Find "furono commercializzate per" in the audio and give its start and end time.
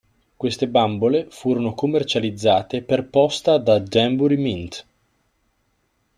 1.29-3.05